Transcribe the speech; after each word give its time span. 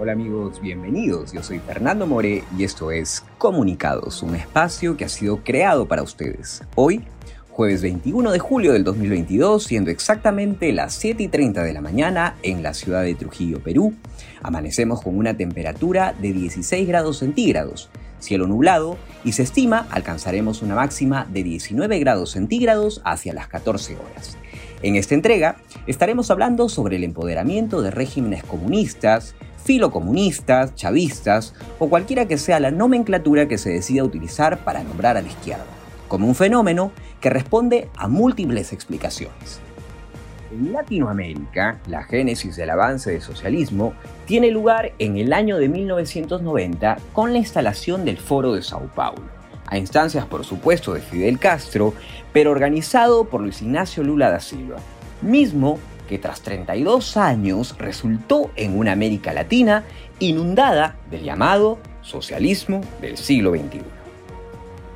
Hola 0.00 0.12
amigos, 0.12 0.60
bienvenidos. 0.60 1.32
Yo 1.32 1.42
soy 1.42 1.58
Fernando 1.58 2.06
More 2.06 2.44
y 2.56 2.62
esto 2.62 2.92
es 2.92 3.24
Comunicados, 3.36 4.22
un 4.22 4.36
espacio 4.36 4.96
que 4.96 5.04
ha 5.04 5.08
sido 5.08 5.38
creado 5.42 5.88
para 5.88 6.04
ustedes. 6.04 6.62
Hoy, 6.76 7.02
jueves 7.50 7.82
21 7.82 8.30
de 8.30 8.38
julio 8.38 8.72
del 8.74 8.84
2022, 8.84 9.64
siendo 9.64 9.90
exactamente 9.90 10.72
las 10.72 10.94
7 10.94 11.24
y 11.24 11.26
30 11.26 11.64
de 11.64 11.72
la 11.72 11.80
mañana 11.80 12.36
en 12.44 12.62
la 12.62 12.74
ciudad 12.74 13.02
de 13.02 13.16
Trujillo, 13.16 13.60
Perú, 13.60 13.92
amanecemos 14.40 15.02
con 15.02 15.18
una 15.18 15.36
temperatura 15.36 16.14
de 16.22 16.32
16 16.32 16.86
grados 16.86 17.18
centígrados, 17.18 17.90
cielo 18.20 18.46
nublado 18.46 18.96
y 19.24 19.32
se 19.32 19.42
estima 19.42 19.88
alcanzaremos 19.90 20.62
una 20.62 20.76
máxima 20.76 21.26
de 21.28 21.42
19 21.42 21.98
grados 21.98 22.30
centígrados 22.30 23.00
hacia 23.04 23.34
las 23.34 23.48
14 23.48 23.96
horas. 23.96 24.38
En 24.80 24.94
esta 24.94 25.16
entrega 25.16 25.56
estaremos 25.88 26.30
hablando 26.30 26.68
sobre 26.68 26.96
el 26.96 27.02
empoderamiento 27.02 27.82
de 27.82 27.90
regímenes 27.90 28.44
comunistas, 28.44 29.34
filocomunistas, 29.68 30.74
chavistas 30.76 31.52
o 31.78 31.90
cualquiera 31.90 32.26
que 32.26 32.38
sea 32.38 32.58
la 32.58 32.70
nomenclatura 32.70 33.48
que 33.48 33.58
se 33.58 33.68
decida 33.68 34.02
utilizar 34.02 34.64
para 34.64 34.82
nombrar 34.82 35.18
a 35.18 35.20
la 35.20 35.28
izquierda, 35.28 35.66
como 36.08 36.26
un 36.26 36.34
fenómeno 36.34 36.90
que 37.20 37.28
responde 37.28 37.90
a 37.94 38.08
múltiples 38.08 38.72
explicaciones. 38.72 39.60
En 40.50 40.72
Latinoamérica, 40.72 41.80
la 41.86 42.02
génesis 42.02 42.56
del 42.56 42.70
avance 42.70 43.10
del 43.10 43.20
socialismo 43.20 43.92
tiene 44.24 44.50
lugar 44.50 44.94
en 44.98 45.18
el 45.18 45.34
año 45.34 45.58
de 45.58 45.68
1990 45.68 46.96
con 47.12 47.34
la 47.34 47.38
instalación 47.38 48.06
del 48.06 48.16
Foro 48.16 48.54
de 48.54 48.62
Sao 48.62 48.88
Paulo, 48.94 49.28
a 49.66 49.76
instancias 49.76 50.24
por 50.24 50.46
supuesto 50.46 50.94
de 50.94 51.02
Fidel 51.02 51.38
Castro, 51.38 51.92
pero 52.32 52.52
organizado 52.52 53.26
por 53.26 53.42
Luis 53.42 53.60
Ignacio 53.60 54.02
Lula 54.02 54.30
da 54.30 54.40
Silva, 54.40 54.76
mismo 55.20 55.78
que 56.08 56.18
tras 56.18 56.40
32 56.40 57.16
años 57.16 57.76
resultó 57.78 58.50
en 58.56 58.76
una 58.76 58.92
América 58.92 59.32
Latina 59.32 59.84
inundada 60.18 60.96
del 61.10 61.22
llamado 61.22 61.78
socialismo 62.02 62.80
del 63.00 63.16
siglo 63.16 63.52
XXI. 63.52 63.82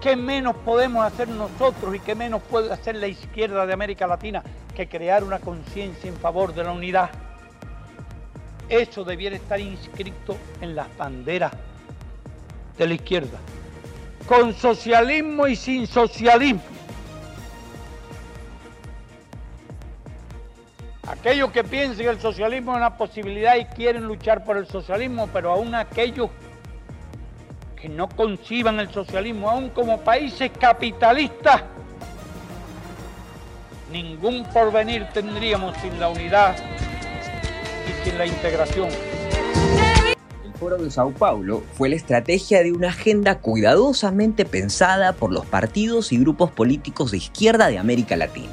¿Qué 0.00 0.16
menos 0.16 0.56
podemos 0.64 1.04
hacer 1.04 1.28
nosotros 1.28 1.94
y 1.94 2.00
qué 2.00 2.16
menos 2.16 2.42
puede 2.42 2.72
hacer 2.72 2.96
la 2.96 3.06
izquierda 3.06 3.66
de 3.66 3.72
América 3.72 4.06
Latina 4.06 4.42
que 4.74 4.88
crear 4.88 5.22
una 5.22 5.38
conciencia 5.38 6.10
en 6.10 6.16
favor 6.16 6.52
de 6.54 6.64
la 6.64 6.72
unidad? 6.72 7.10
Eso 8.68 9.04
debiera 9.04 9.36
estar 9.36 9.60
inscrito 9.60 10.36
en 10.60 10.74
las 10.74 10.88
banderas 10.96 11.52
de 12.78 12.86
la 12.86 12.94
izquierda. 12.94 13.38
Con 14.26 14.54
socialismo 14.54 15.46
y 15.46 15.54
sin 15.54 15.86
socialismo. 15.86 16.71
Aquellos 21.08 21.50
que 21.50 21.64
piensen 21.64 21.98
que 21.98 22.08
el 22.10 22.20
socialismo 22.20 22.72
es 22.72 22.76
una 22.76 22.96
posibilidad 22.96 23.56
y 23.56 23.64
quieren 23.64 24.04
luchar 24.04 24.44
por 24.44 24.56
el 24.56 24.68
socialismo, 24.68 25.28
pero 25.32 25.50
aún 25.50 25.74
aquellos 25.74 26.30
que 27.74 27.88
no 27.88 28.08
conciban 28.08 28.78
el 28.78 28.88
socialismo, 28.88 29.50
aún 29.50 29.70
como 29.70 30.00
países 30.00 30.52
capitalistas, 30.60 31.64
ningún 33.90 34.44
porvenir 34.44 35.08
tendríamos 35.12 35.76
sin 35.78 35.98
la 35.98 36.08
unidad 36.08 36.54
y 37.88 38.04
sin 38.04 38.16
la 38.16 38.26
integración. 38.26 38.88
El 40.44 40.52
Foro 40.54 40.78
de 40.78 40.88
Sao 40.88 41.10
Paulo 41.10 41.64
fue 41.74 41.88
la 41.88 41.96
estrategia 41.96 42.62
de 42.62 42.70
una 42.70 42.90
agenda 42.90 43.40
cuidadosamente 43.40 44.44
pensada 44.44 45.14
por 45.14 45.32
los 45.32 45.46
partidos 45.46 46.12
y 46.12 46.18
grupos 46.18 46.52
políticos 46.52 47.10
de 47.10 47.16
izquierda 47.16 47.66
de 47.66 47.78
América 47.78 48.14
Latina 48.14 48.52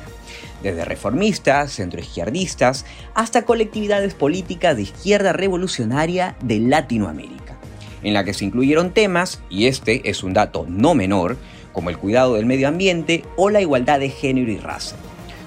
desde 0.63 0.85
reformistas, 0.85 1.73
centroizquierdistas, 1.73 2.85
hasta 3.13 3.43
colectividades 3.43 4.13
políticas 4.13 4.75
de 4.75 4.83
izquierda 4.83 5.33
revolucionaria 5.33 6.35
de 6.41 6.59
Latinoamérica, 6.59 7.57
en 8.03 8.13
la 8.13 8.23
que 8.23 8.33
se 8.33 8.45
incluyeron 8.45 8.91
temas, 8.91 9.41
y 9.49 9.67
este 9.67 10.09
es 10.09 10.23
un 10.23 10.33
dato 10.33 10.65
no 10.67 10.95
menor, 10.95 11.37
como 11.73 11.89
el 11.89 11.97
cuidado 11.97 12.35
del 12.35 12.45
medio 12.45 12.67
ambiente 12.67 13.23
o 13.35 13.49
la 13.49 13.61
igualdad 13.61 13.99
de 13.99 14.09
género 14.09 14.51
y 14.51 14.57
raza. 14.57 14.95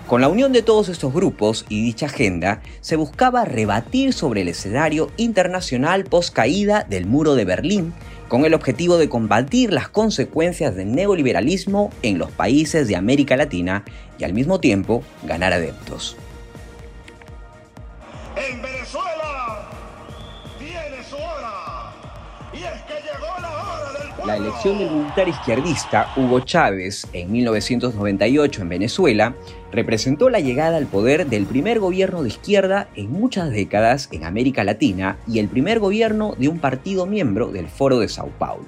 Con 0.06 0.20
la 0.20 0.28
unión 0.28 0.52
de 0.52 0.62
todos 0.62 0.88
estos 0.88 1.12
grupos 1.12 1.64
y 1.68 1.82
dicha 1.82 2.06
agenda, 2.06 2.60
se 2.80 2.96
buscaba 2.96 3.44
rebatir 3.44 4.12
sobre 4.12 4.42
el 4.42 4.48
escenario 4.48 5.10
internacional 5.16 6.04
post 6.04 6.34
caída 6.34 6.84
del 6.88 7.06
muro 7.06 7.34
de 7.34 7.44
Berlín 7.44 7.94
con 8.28 8.44
el 8.44 8.54
objetivo 8.54 8.96
de 8.96 9.08
combatir 9.08 9.72
las 9.72 9.88
consecuencias 9.88 10.74
del 10.74 10.92
neoliberalismo 10.92 11.90
en 12.02 12.18
los 12.18 12.30
países 12.30 12.88
de 12.88 12.96
América 12.96 13.36
Latina 13.36 13.84
y 14.18 14.24
al 14.24 14.32
mismo 14.32 14.58
tiempo 14.58 15.02
ganar 15.22 15.52
adeptos. 15.52 16.16
En 18.36 18.60
Venezuela 18.60 19.68
tiene 20.58 21.04
su 21.08 21.16
hora 21.16 21.92
y 22.52 22.64
es 22.64 22.82
que 22.82 22.94
llegó 23.02 23.40
la 23.40 23.51
La 24.26 24.36
elección 24.36 24.78
del 24.78 24.90
militar 24.90 25.26
izquierdista 25.26 26.12
Hugo 26.16 26.40
Chávez 26.40 27.08
en 27.12 27.32
1998 27.32 28.62
en 28.62 28.68
Venezuela 28.68 29.34
representó 29.72 30.30
la 30.30 30.38
llegada 30.38 30.76
al 30.76 30.86
poder 30.86 31.26
del 31.26 31.44
primer 31.44 31.80
gobierno 31.80 32.22
de 32.22 32.28
izquierda 32.28 32.88
en 32.94 33.10
muchas 33.10 33.50
décadas 33.50 34.08
en 34.12 34.24
América 34.24 34.62
Latina 34.62 35.18
y 35.26 35.40
el 35.40 35.48
primer 35.48 35.80
gobierno 35.80 36.36
de 36.38 36.46
un 36.46 36.60
partido 36.60 37.04
miembro 37.06 37.48
del 37.48 37.66
Foro 37.66 37.98
de 37.98 38.08
Sao 38.08 38.28
Paulo. 38.38 38.66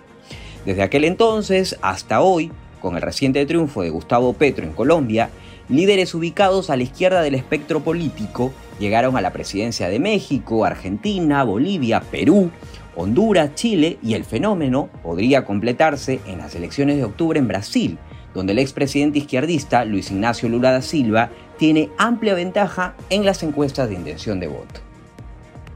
Desde 0.65 0.83
aquel 0.83 1.05
entonces 1.05 1.79
hasta 1.83 2.21
hoy, 2.21 2.51
con 2.81 2.97
el 2.97 3.03
reciente 3.03 3.47
triunfo 3.47 3.83
de 3.83 3.91
Gustavo 3.91 4.33
Petro 4.33 4.65
en 4.65 4.73
Colombia, 4.73 5.31
líderes 5.69 6.15
ubicados 6.15 6.71
a 6.71 6.77
la 6.77 6.83
izquierda 6.83 7.23
del 7.23 7.35
espectro 7.35 7.81
político 7.81 8.53
llegaron 8.79 9.17
a 9.17 9.21
la 9.21 9.33
presidencia 9.33 9.89
de 9.89 9.99
México, 9.99 10.65
Argentina, 10.65 11.43
Bolivia, 11.45 12.01
Perú, 12.01 12.51
Honduras, 12.97 13.55
Chile 13.55 13.99
y 14.03 14.15
el 14.15 14.25
fenómeno 14.25 14.89
podría 15.03 15.45
completarse 15.45 16.21
en 16.27 16.39
las 16.39 16.55
elecciones 16.55 16.97
de 16.97 17.05
octubre 17.05 17.39
en 17.39 17.49
Brasil, 17.49 17.99
donde 18.35 18.53
el 18.53 18.59
expresidente 18.59 19.19
izquierdista 19.19 19.85
Luis 19.85 20.11
Ignacio 20.11 20.49
Lula 20.49 20.73
da 20.73 20.83
Silva 20.83 21.31
tiene 21.59 21.91
amplia 21.99 22.35
ventaja 22.35 22.95
en 23.11 23.25
las 23.25 23.43
encuestas 23.43 23.89
de 23.89 23.95
intención 23.95 24.41
de 24.41 24.49
voto. 24.49 24.81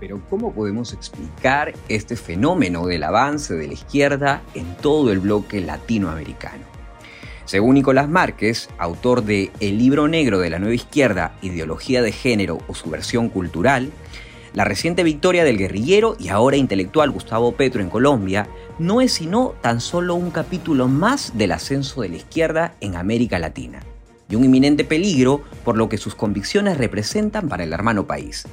Pero 0.01 0.21
¿cómo 0.31 0.53
podemos 0.53 0.93
explicar 0.93 1.73
este 1.89 2.15
fenómeno 2.15 2.87
del 2.87 3.03
avance 3.03 3.55
de 3.55 3.67
la 3.67 3.73
izquierda 3.73 4.43
en 4.55 4.77
todo 4.77 5.11
el 5.11 5.19
bloque 5.19 5.61
latinoamericano? 5.61 6.78
Según 7.49 7.77
Nicolás 7.77 8.11
Márquez, 8.11 8.69
autor 8.77 9.25
de 9.25 9.51
El 9.59 9.79
libro 9.79 10.07
negro 10.07 10.39
de 10.39 10.51
la 10.51 10.59
nueva 10.59 10.75
izquierda, 10.75 11.33
ideología 11.41 12.03
de 12.03 12.13
género 12.13 12.59
o 12.69 12.75
subversión 12.75 13.31
cultural, 13.31 13.91
la 14.53 14.65
reciente 14.65 15.03
victoria 15.03 15.45
del 15.45 15.57
guerrillero 15.57 16.15
y 16.21 16.29
ahora 16.29 16.59
intelectual 16.59 17.11
Gustavo 17.11 17.53
Petro 17.53 17.81
en 17.81 17.89
Colombia 17.89 18.47
no 18.79 19.01
es 19.01 19.15
sino 19.15 19.55
tan 19.63 19.81
solo 19.81 20.15
un 20.15 20.31
capítulo 20.31 20.89
más 20.89 21.39
del 21.39 21.53
ascenso 21.53 22.03
de 22.03 22.11
la 22.11 22.17
izquierda 22.17 22.75
en 22.83 22.97
América 22.97 23.39
Latina, 23.39 23.81
y 24.29 24.35
un 24.35 24.45
inminente 24.45 24.85
peligro 24.85 25.41
por 25.65 25.79
lo 25.79 25.89
que 25.89 25.97
sus 25.97 26.15
convicciones 26.15 26.77
representan 26.77 27.49
para 27.49 27.65
el 27.65 27.73
hermano 27.73 28.07
país. 28.07 28.47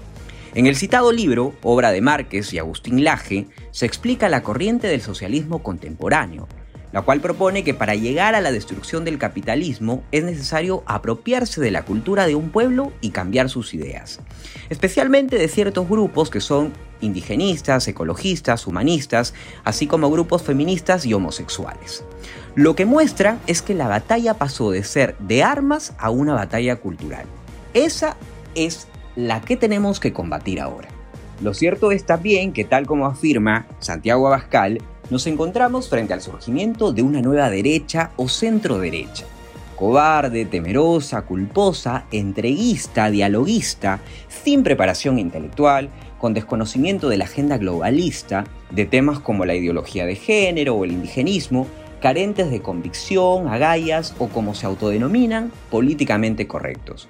En 0.53 0.67
el 0.67 0.77
citado 0.77 1.11
libro, 1.11 1.53
obra 1.63 1.91
de 1.91 1.99
Márquez 1.99 2.53
y 2.53 2.59
Agustín 2.59 3.03
Laje, 3.03 3.47
se 3.71 3.85
explica 3.85 4.29
la 4.29 4.41
corriente 4.41 4.87
del 4.87 5.01
socialismo 5.01 5.61
contemporáneo, 5.63 6.47
la 6.95 7.01
cual 7.01 7.19
propone 7.19 7.65
que 7.65 7.73
para 7.73 7.93
llegar 7.93 8.35
a 8.35 8.41
la 8.41 8.53
destrucción 8.53 9.03
del 9.03 9.17
capitalismo 9.17 10.05
es 10.13 10.23
necesario 10.23 10.81
apropiarse 10.85 11.59
de 11.59 11.69
la 11.69 11.83
cultura 11.83 12.25
de 12.25 12.35
un 12.35 12.51
pueblo 12.51 12.93
y 13.01 13.09
cambiar 13.09 13.49
sus 13.49 13.73
ideas, 13.73 14.21
especialmente 14.69 15.37
de 15.37 15.49
ciertos 15.49 15.89
grupos 15.89 16.29
que 16.29 16.39
son 16.39 16.71
indigenistas, 17.01 17.89
ecologistas, 17.89 18.65
humanistas, 18.65 19.33
así 19.65 19.87
como 19.87 20.09
grupos 20.09 20.43
feministas 20.43 21.05
y 21.05 21.13
homosexuales. 21.13 22.05
Lo 22.55 22.77
que 22.77 22.85
muestra 22.85 23.39
es 23.45 23.61
que 23.61 23.73
la 23.73 23.89
batalla 23.89 24.35
pasó 24.35 24.71
de 24.71 24.85
ser 24.85 25.17
de 25.17 25.43
armas 25.43 25.91
a 25.97 26.11
una 26.11 26.33
batalla 26.33 26.77
cultural. 26.77 27.25
Esa 27.73 28.15
es 28.55 28.87
la 29.17 29.41
que 29.41 29.57
tenemos 29.57 29.99
que 29.99 30.13
combatir 30.13 30.61
ahora. 30.61 30.87
Lo 31.41 31.53
cierto 31.53 31.91
es 31.91 32.05
también 32.05 32.53
que 32.53 32.63
tal 32.63 32.87
como 32.87 33.05
afirma 33.05 33.67
Santiago 33.79 34.27
Abascal, 34.27 34.81
nos 35.09 35.27
encontramos 35.27 35.89
frente 35.89 36.13
al 36.13 36.21
surgimiento 36.21 36.91
de 36.91 37.01
una 37.01 37.21
nueva 37.21 37.49
derecha 37.49 38.11
o 38.15 38.27
centro 38.27 38.79
derecha. 38.79 39.25
Cobarde, 39.75 40.45
temerosa, 40.45 41.23
culposa, 41.23 42.05
entreguista, 42.11 43.09
dialoguista, 43.09 43.99
sin 44.29 44.63
preparación 44.63 45.19
intelectual, 45.19 45.89
con 46.17 46.33
desconocimiento 46.33 47.09
de 47.09 47.17
la 47.17 47.25
agenda 47.25 47.57
globalista, 47.57 48.45
de 48.71 48.85
temas 48.85 49.19
como 49.19 49.45
la 49.45 49.53
ideología 49.53 50.05
de 50.05 50.15
género 50.15 50.75
o 50.75 50.85
el 50.85 50.93
indigenismo, 50.93 51.67
carentes 52.01 52.49
de 52.49 52.61
convicción, 52.61 53.47
agallas 53.47 54.15
o 54.17 54.27
como 54.29 54.55
se 54.55 54.65
autodenominan, 54.65 55.51
políticamente 55.69 56.47
correctos, 56.47 57.09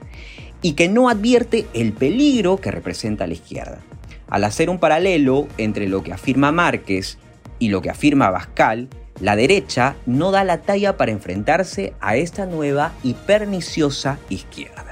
y 0.61 0.73
que 0.73 0.89
no 0.89 1.09
advierte 1.09 1.67
el 1.73 1.93
peligro 1.93 2.57
que 2.57 2.71
representa 2.71 3.27
la 3.27 3.33
izquierda. 3.33 3.79
Al 4.27 4.43
hacer 4.43 4.71
un 4.71 4.79
paralelo 4.79 5.47
entre 5.57 5.87
lo 5.87 6.01
que 6.01 6.13
afirma 6.13 6.51
Márquez 6.51 7.19
y 7.59 7.69
lo 7.69 7.81
que 7.81 7.89
afirma 7.89 8.29
Bascal, 8.29 8.89
la 9.19 9.35
derecha 9.35 9.95
no 10.05 10.31
da 10.31 10.43
la 10.43 10.61
talla 10.61 10.97
para 10.97 11.11
enfrentarse 11.11 11.93
a 12.01 12.17
esta 12.17 12.45
nueva 12.45 12.93
y 13.03 13.13
perniciosa 13.13 14.19
izquierda. 14.29 14.85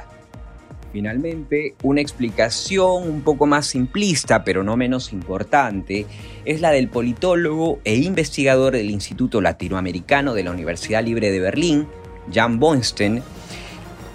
Finalmente, 0.94 1.74
una 1.82 2.02
explicación 2.02 3.10
un 3.10 3.22
poco 3.24 3.48
más 3.48 3.66
simplista, 3.66 4.44
pero 4.44 4.64
no 4.64 4.78
menos 4.78 5.12
importante, 5.12 6.06
es 6.46 6.62
la 6.62 6.70
del 6.70 6.88
politólogo 6.88 7.80
e 7.84 7.96
investigador 7.96 8.74
del 8.74 8.92
Instituto 8.92 9.42
Latinoamericano 9.42 10.36
de 10.36 10.44
la 10.44 10.52
Universidad 10.52 11.04
Libre 11.04 11.32
de 11.32 11.40
Berlín, 11.40 11.88
Jan 12.32 12.60
Bonstein, 12.60 13.24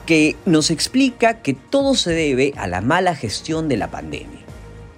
que 0.07 0.37
nos 0.47 0.71
explica 0.71 1.43
que 1.43 1.53
todo 1.53 1.97
se 1.97 2.13
debe 2.13 2.55
a 2.57 2.69
la 2.69 2.81
mala 2.81 3.17
gestión 3.17 3.69
de 3.69 3.77
la 3.77 3.91
pandemia, 3.91 4.38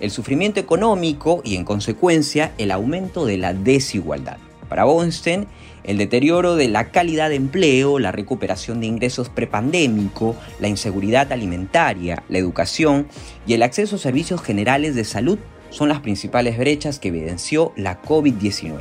el 0.00 0.10
sufrimiento 0.10 0.60
económico 0.60 1.42
y 1.44 1.56
en 1.56 1.64
consecuencia 1.64 2.52
el 2.58 2.70
aumento 2.70 3.26
de 3.26 3.38
la 3.38 3.54
desigualdad. 3.54 4.38
Para 4.68 4.84
Bonstein, 4.84 5.46
el 5.84 5.98
deterioro 5.98 6.56
de 6.56 6.68
la 6.68 6.90
calidad 6.90 7.30
de 7.30 7.36
empleo, 7.36 7.98
la 7.98 8.12
recuperación 8.12 8.80
de 8.80 8.86
ingresos 8.86 9.28
prepandémico, 9.28 10.36
la 10.60 10.68
inseguridad 10.68 11.32
alimentaria, 11.32 12.22
la 12.28 12.38
educación 12.38 13.08
y 13.46 13.54
el 13.54 13.62
acceso 13.62 13.96
a 13.96 13.98
servicios 13.98 14.42
generales 14.42 14.94
de 14.94 15.04
salud 15.04 15.38
son 15.70 15.88
las 15.88 16.00
principales 16.00 16.58
brechas 16.58 16.98
que 16.98 17.08
evidenció 17.08 17.72
la 17.76 18.02
COVID-19 18.02 18.78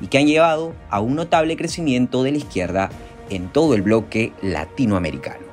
y 0.00 0.08
que 0.08 0.18
han 0.18 0.26
llevado 0.26 0.74
a 0.90 1.00
un 1.00 1.14
notable 1.14 1.56
crecimiento 1.56 2.22
de 2.22 2.32
la 2.32 2.38
izquierda 2.38 2.90
en 3.30 3.48
todo 3.48 3.74
el 3.74 3.82
bloque 3.82 4.32
latinoamericano. 4.42 5.46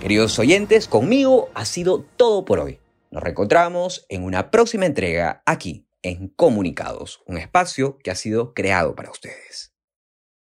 Queridos 0.00 0.38
oyentes, 0.38 0.88
conmigo 0.88 1.48
ha 1.54 1.64
sido 1.64 2.04
todo 2.16 2.44
por 2.44 2.58
hoy. 2.58 2.81
Nos 3.12 3.22
reencontramos 3.22 4.06
en 4.08 4.24
una 4.24 4.50
próxima 4.50 4.86
entrega 4.86 5.42
aquí 5.44 5.86
en 6.02 6.28
Comunicados, 6.28 7.22
un 7.26 7.36
espacio 7.36 7.98
que 7.98 8.10
ha 8.10 8.14
sido 8.14 8.54
creado 8.54 8.96
para 8.96 9.10
ustedes. 9.10 9.71